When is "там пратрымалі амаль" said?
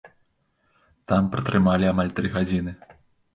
1.13-2.11